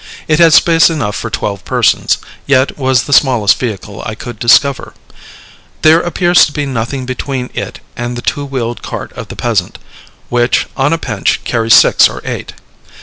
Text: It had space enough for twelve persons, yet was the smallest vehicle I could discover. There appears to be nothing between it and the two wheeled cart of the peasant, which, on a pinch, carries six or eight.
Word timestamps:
It 0.27 0.39
had 0.39 0.51
space 0.51 0.89
enough 0.89 1.15
for 1.15 1.29
twelve 1.29 1.63
persons, 1.63 2.17
yet 2.47 2.75
was 2.75 3.03
the 3.03 3.13
smallest 3.13 3.59
vehicle 3.59 4.01
I 4.03 4.15
could 4.15 4.39
discover. 4.39 4.95
There 5.83 5.99
appears 6.01 6.43
to 6.47 6.51
be 6.51 6.65
nothing 6.65 7.05
between 7.05 7.51
it 7.53 7.81
and 7.95 8.17
the 8.17 8.23
two 8.23 8.45
wheeled 8.45 8.81
cart 8.81 9.11
of 9.13 9.27
the 9.27 9.35
peasant, 9.35 9.77
which, 10.29 10.65
on 10.75 10.91
a 10.91 10.97
pinch, 10.97 11.41
carries 11.43 11.75
six 11.75 12.09
or 12.09 12.19
eight. 12.25 12.53